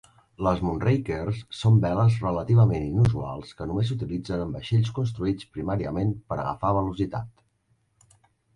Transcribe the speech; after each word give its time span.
Les 0.45 0.59
Moonrakers 0.67 1.41
són 1.57 1.75
veles 1.83 2.15
relativament 2.23 2.87
inusuals 2.87 3.53
que 3.61 3.69
només 3.73 3.91
s'utilitzen 3.93 4.43
en 4.47 4.57
vaixells 4.57 4.91
construïts 5.01 5.51
primàriament 5.59 6.19
per 6.33 6.41
agafar 6.41 6.75
velocitat. 6.83 8.15